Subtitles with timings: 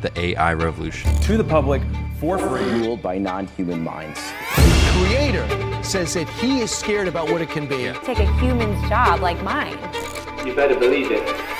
[0.00, 1.12] the AI revolution.
[1.22, 1.82] to the public
[2.20, 2.62] for free.
[2.62, 4.20] ruled by non-human minds.
[4.54, 7.92] The creator says that he is scared about what it can be.
[8.04, 9.76] take a human's job like mine.
[10.46, 11.57] You better believe it.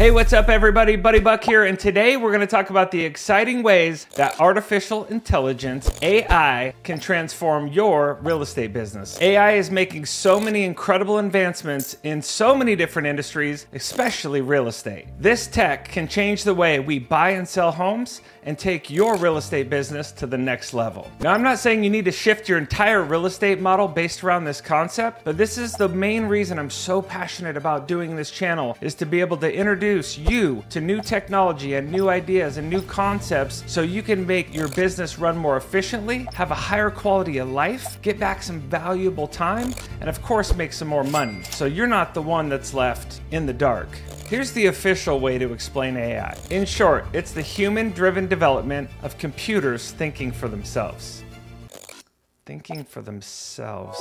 [0.00, 0.96] Hey, what's up, everybody?
[0.96, 5.04] Buddy Buck here, and today we're going to talk about the exciting ways that artificial
[5.04, 9.20] intelligence, AI, can transform your real estate business.
[9.20, 15.08] AI is making so many incredible advancements in so many different industries, especially real estate.
[15.18, 19.36] This tech can change the way we buy and sell homes and take your real
[19.36, 21.10] estate business to the next level.
[21.20, 24.46] Now, I'm not saying you need to shift your entire real estate model based around
[24.46, 28.78] this concept, but this is the main reason I'm so passionate about doing this channel
[28.80, 32.82] is to be able to introduce you to new technology and new ideas and new
[32.82, 37.50] concepts so you can make your business run more efficiently, have a higher quality of
[37.50, 41.42] life, get back some valuable time, and of course make some more money.
[41.50, 43.88] So you're not the one that's left in the dark.
[44.28, 46.36] Here's the official way to explain AI.
[46.50, 51.24] In short, it's the human driven development of computers thinking for themselves.
[52.46, 53.98] Thinking for themselves.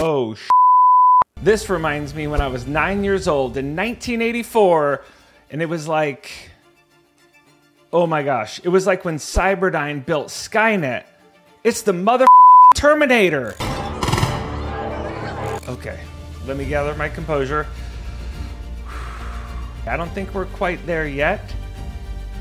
[0.00, 0.48] Oh, sh-
[1.44, 5.04] this reminds me when I was nine years old in 1984,
[5.50, 6.30] and it was like,
[7.92, 11.04] oh my gosh, it was like when Cyberdyne built Skynet.
[11.62, 12.24] It's the mother
[12.74, 13.54] Terminator.
[15.68, 16.00] Okay,
[16.46, 17.66] let me gather my composure.
[19.86, 21.54] I don't think we're quite there yet.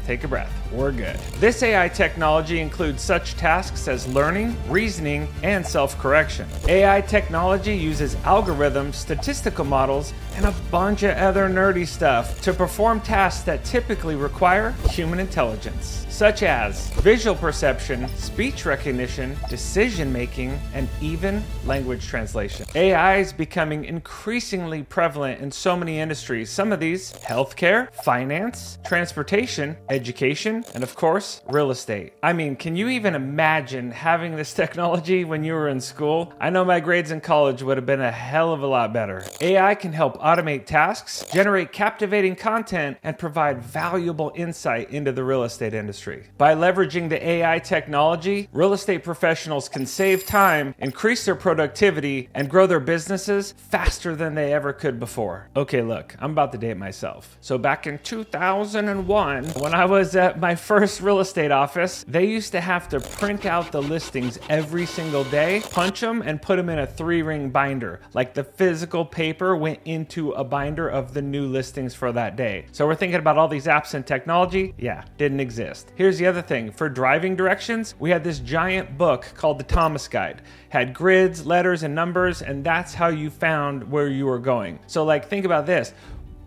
[0.05, 0.62] Take a breath.
[0.73, 1.17] We're good.
[1.39, 6.47] This AI technology includes such tasks as learning, reasoning, and self correction.
[6.67, 12.99] AI technology uses algorithms, statistical models, and a bunch of other nerdy stuff to perform
[13.01, 20.89] tasks that typically require human intelligence, such as visual perception, speech recognition, decision making, and
[21.01, 22.65] even language translation.
[22.73, 26.49] AI is becoming increasingly prevalent in so many industries.
[26.49, 32.13] Some of these healthcare, finance, transportation, education, and of course, real estate.
[32.21, 36.33] I mean, can you even imagine having this technology when you were in school?
[36.39, 39.23] I know my grades in college would have been a hell of a lot better.
[39.41, 45.43] AI can help automate tasks, generate captivating content, and provide valuable insight into the real
[45.43, 46.27] estate industry.
[46.37, 52.49] By leveraging the AI technology, real estate professionals can save time, increase their productivity, and
[52.49, 55.49] grow their businesses faster than they ever could before.
[55.55, 57.37] Okay, look, I'm about to date myself.
[57.41, 62.51] So back in 2001, when I was at my first real estate office, they used
[62.51, 66.69] to have to print out the listings every single day, punch them, and put them
[66.69, 67.99] in a three ring binder.
[68.13, 72.65] Like the physical paper went into a binder of the new listings for that day.
[72.71, 74.73] So we're thinking about all these apps and technology?
[74.77, 75.91] Yeah, didn't exist.
[75.95, 80.07] Here's the other thing for driving directions, we had this giant book called the Thomas
[80.07, 80.41] Guide.
[80.69, 84.79] Had grids, letters, and numbers, and that's how you found where you were going.
[84.87, 85.93] So, like, think about this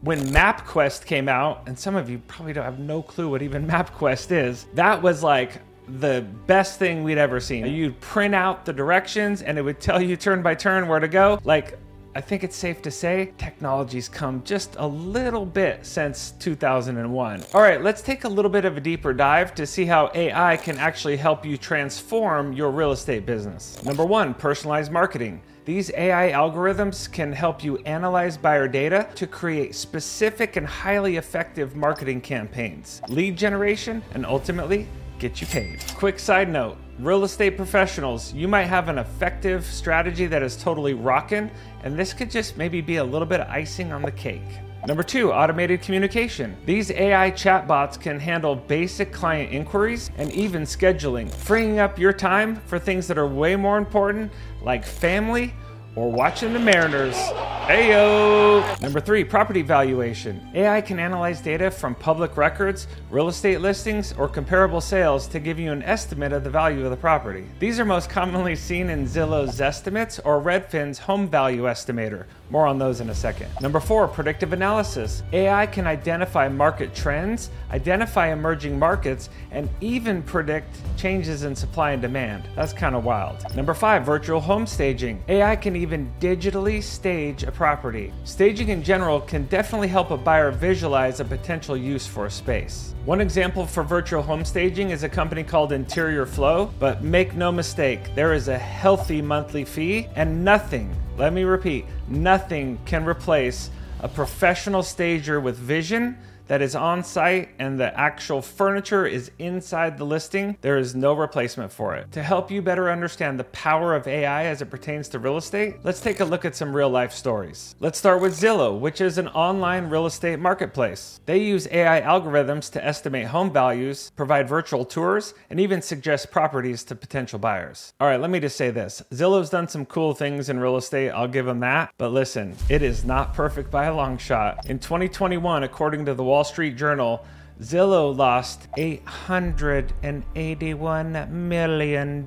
[0.07, 3.67] when MapQuest came out, and some of you probably don't have no clue what even
[3.69, 7.67] MapQuest is, that was like the best thing we'd ever seen.
[7.67, 11.09] You'd print out the directions and it would tell you turn by turn where to
[11.09, 11.41] go.
[11.45, 11.79] Like,
[12.17, 17.45] I think it's safe to say technology's come just a little bit since 2001.
[17.53, 20.57] All right, let's take a little bit of a deeper dive to see how AI
[20.57, 23.85] can actually help you transform your real estate business.
[23.85, 25.43] Number one, personalized marketing.
[25.67, 31.77] These AI algorithms can help you analyze buyer data to create specific and highly effective
[31.77, 34.89] marketing campaigns, lead generation, and ultimately
[35.19, 35.85] get you paid.
[35.97, 40.95] Quick side note real estate professionals, you might have an effective strategy that is totally
[40.95, 41.51] rocking,
[41.85, 44.43] and this could just maybe be a little bit of icing on the cake.
[44.87, 46.57] Number two, automated communication.
[46.65, 52.57] These AI chatbots can handle basic client inquiries and even scheduling, freeing up your time
[52.67, 54.31] for things that are way more important,
[54.63, 55.53] like family
[55.97, 57.17] or watching the Mariners.
[57.67, 58.81] Heyo!
[58.81, 60.49] Number three, property valuation.
[60.55, 65.59] AI can analyze data from public records, real estate listings, or comparable sales to give
[65.59, 67.45] you an estimate of the value of the property.
[67.59, 72.27] These are most commonly seen in Zillow's estimates or Redfin's home value estimator.
[72.51, 73.51] More on those in a second.
[73.61, 75.25] Number four, predictive analysis.
[75.33, 82.01] AI can identify market trends, identify emerging markets, and even predict changes in supply and
[82.01, 82.45] demand.
[82.55, 83.45] That's kind of wild.
[83.57, 85.21] Number five, virtual home staging.
[85.27, 88.13] AI can even digitally stage a property.
[88.25, 92.95] Staging in general can definitely help a buyer visualize a potential use for a space.
[93.07, 97.51] One example for virtual home staging is a company called Interior Flow, but make no
[97.51, 103.71] mistake, there is a healthy monthly fee and nothing, let me repeat, nothing can replace
[104.01, 109.99] a professional stager with vision that is on site and the actual furniture is inside
[109.99, 112.11] the listing, there is no replacement for it.
[112.13, 115.77] To help you better understand the power of AI as it pertains to real estate,
[115.83, 117.75] let's take a look at some real life stories.
[117.81, 121.21] Let's start with Zillow, which is an online real estate marketplace.
[121.27, 126.85] They use AI algorithms to estimate home values, provide virtual tours, and even suggest properties
[126.85, 127.93] to potential buyers.
[128.01, 131.11] All right, let me just say this Zillow's done some cool things in real estate,
[131.11, 131.93] I'll give them that.
[131.99, 134.67] But listen, it is not perfect by a long shot.
[134.67, 137.25] In 2021, according to the Wall Street Journal,
[137.61, 142.25] Zillow lost $881 million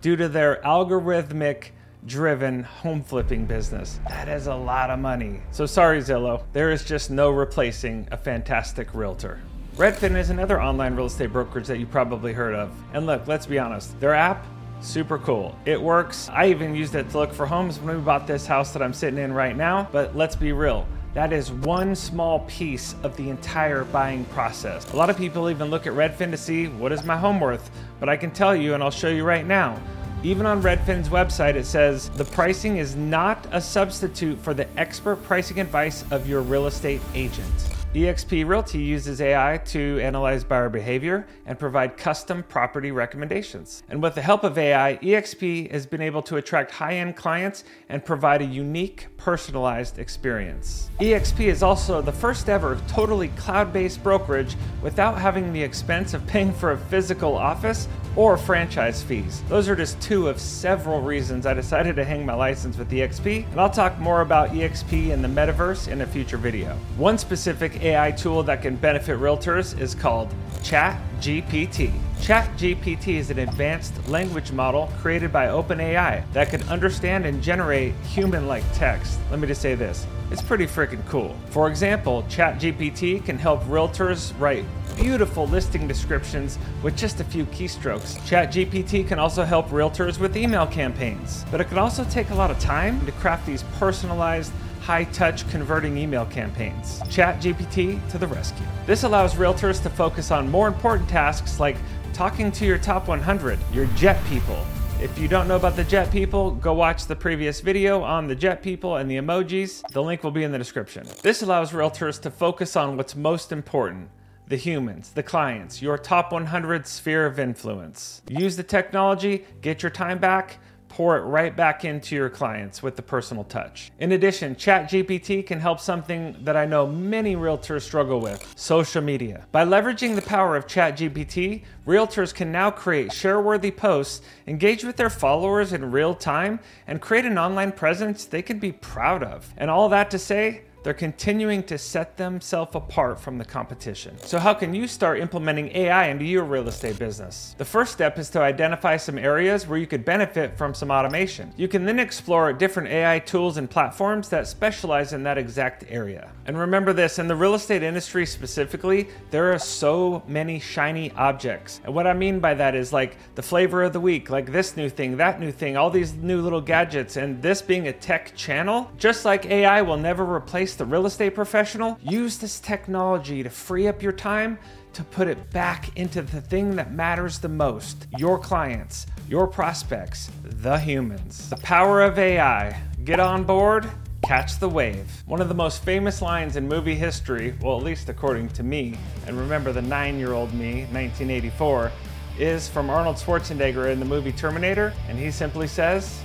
[0.00, 1.70] due to their algorithmic
[2.06, 4.00] driven home flipping business.
[4.08, 5.40] That is a lot of money.
[5.52, 6.42] So sorry, Zillow.
[6.52, 9.40] There is just no replacing a fantastic realtor.
[9.76, 12.72] Redfin is another online real estate brokerage that you probably heard of.
[12.92, 14.44] And look, let's be honest, their app,
[14.80, 15.56] super cool.
[15.64, 16.28] It works.
[16.30, 18.92] I even used it to look for homes when we bought this house that I'm
[18.92, 19.88] sitting in right now.
[19.92, 24.90] But let's be real, that is one small piece of the entire buying process.
[24.92, 27.70] A lot of people even look at Redfin to see what is my home worth,
[28.00, 29.80] but I can tell you, and I'll show you right now.
[30.22, 35.16] Even on Redfin's website, it says the pricing is not a substitute for the expert
[35.24, 37.81] pricing advice of your real estate agent.
[37.94, 43.82] eXp Realty uses AI to analyze buyer behavior and provide custom property recommendations.
[43.90, 47.64] And with the help of AI, eXp has been able to attract high end clients
[47.90, 50.88] and provide a unique, personalized experience.
[51.00, 56.26] eXp is also the first ever totally cloud based brokerage without having the expense of
[56.26, 59.42] paying for a physical office or franchise fees.
[59.48, 63.50] Those are just two of several reasons I decided to hang my license with eXp,
[63.50, 66.76] and I'll talk more about eXp and the metaverse in a future video.
[66.96, 71.92] One specific AI tool that can benefit realtors is called ChatGPT.
[72.20, 78.46] ChatGPT is an advanced language model created by OpenAI that can understand and generate human
[78.46, 79.18] like text.
[79.30, 81.36] Let me just say this it's pretty freaking cool.
[81.50, 84.64] For example, ChatGPT can help realtors write
[84.96, 88.18] beautiful listing descriptions with just a few keystrokes.
[88.20, 92.50] ChatGPT can also help realtors with email campaigns, but it can also take a lot
[92.50, 94.52] of time to craft these personalized
[94.82, 96.98] high touch converting email campaigns.
[97.02, 98.66] ChatGPT to the rescue.
[98.84, 101.76] This allows realtors to focus on more important tasks like
[102.12, 104.58] talking to your top 100, your jet people.
[105.00, 108.34] If you don't know about the jet people, go watch the previous video on the
[108.34, 109.82] jet people and the emojis.
[109.92, 111.06] The link will be in the description.
[111.22, 114.10] This allows realtors to focus on what's most important
[114.48, 118.20] the humans, the clients, your top 100 sphere of influence.
[118.28, 120.58] Use the technology, get your time back,
[120.92, 123.90] pour it right back into your clients with the personal touch.
[123.98, 129.46] In addition, ChatGPT can help something that I know many realtors struggle with social media.
[129.52, 135.08] By leveraging the power of ChatGPT, realtors can now create share-worthy posts, engage with their
[135.08, 139.54] followers in real time, and create an online presence they can be proud of.
[139.56, 144.16] And all that to say, they're continuing to set themselves apart from the competition.
[144.18, 147.54] So, how can you start implementing AI into your real estate business?
[147.58, 151.52] The first step is to identify some areas where you could benefit from some automation.
[151.56, 156.30] You can then explore different AI tools and platforms that specialize in that exact area.
[156.46, 161.80] And remember this in the real estate industry specifically, there are so many shiny objects.
[161.84, 164.76] And what I mean by that is like the flavor of the week, like this
[164.76, 168.34] new thing, that new thing, all these new little gadgets, and this being a tech
[168.34, 173.50] channel, just like AI will never replace the real estate professional, use this technology to
[173.50, 174.58] free up your time
[174.92, 180.30] to put it back into the thing that matters the most your clients, your prospects,
[180.44, 181.48] the humans.
[181.48, 182.80] The power of AI.
[183.04, 183.90] Get on board.
[184.22, 185.10] Catch the wave.
[185.26, 188.96] One of the most famous lines in movie history, well, at least according to me,
[189.26, 191.90] and remember the nine year old me, 1984,
[192.38, 196.22] is from Arnold Schwarzenegger in the movie Terminator, and he simply says,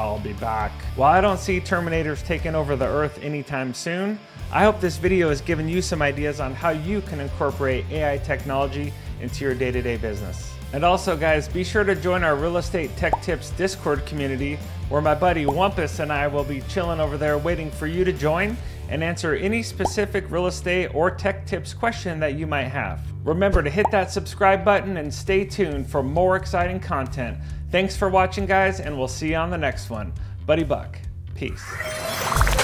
[0.00, 0.72] I'll be back.
[0.96, 4.18] While I don't see Terminators taking over the Earth anytime soon,
[4.50, 8.16] I hope this video has given you some ideas on how you can incorporate AI
[8.16, 10.54] technology into your day to day business.
[10.72, 15.02] And also, guys, be sure to join our Real Estate Tech Tips Discord community where
[15.02, 18.56] my buddy Wumpus and I will be chilling over there waiting for you to join
[18.90, 23.00] and answer any specific real estate or tech tips question that you might have.
[23.24, 27.38] Remember to hit that subscribe button and stay tuned for more exciting content.
[27.70, 30.12] Thanks for watching, guys, and we'll see you on the next one.
[30.44, 30.98] Buddy Buck,
[31.34, 32.59] peace.